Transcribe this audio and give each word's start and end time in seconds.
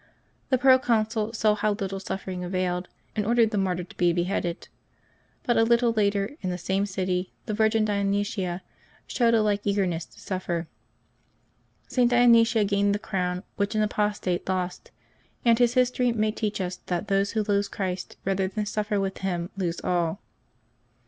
The 0.49 0.57
proconsul 0.57 1.31
saw 1.33 1.53
how 1.53 1.73
little 1.73 1.99
suffer 1.99 2.31
ing 2.31 2.43
availed, 2.43 2.87
and 3.15 3.23
ordered 3.23 3.51
the 3.51 3.57
martyr 3.59 3.83
to 3.83 3.97
be 3.97 4.11
beheaded. 4.11 4.67
But 5.43 5.57
a 5.57 5.63
little 5.63 5.91
later, 5.93 6.35
in 6.41 6.49
the 6.49 6.57
same 6.57 6.87
city, 6.87 7.33
the 7.45 7.53
virgin 7.53 7.85
Dionysia 7.85 8.63
showed 9.05 9.35
a 9.35 9.43
like 9.43 9.61
eagerness 9.63 10.05
to 10.05 10.19
suffer. 10.19 10.67
St. 11.87 12.09
Dionysia 12.09 12.65
gained 12.65 12.95
the 12.95 12.97
crown 12.97 13.43
which 13.57 13.75
an 13.75 13.83
apostate 13.83 14.49
lost, 14.49 14.89
and 15.45 15.59
his 15.59 15.75
history 15.75 16.11
may 16.11 16.31
teach 16.31 16.59
us 16.59 16.77
that 16.87 17.07
those 17.07 17.33
who 17.33 17.43
lose 17.43 17.67
Christ 17.67 18.17
rather 18.25 18.47
than 18.47 18.65
suffer 18.65 18.99
with 18.99 19.19
Him 19.19 19.51
lose 19.55 19.79
all. 19.81 20.19